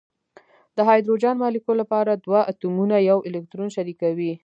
[0.75, 4.31] د هایدروجن مالیکول لپاره دوه اتومونه یو الکترون شریکوي.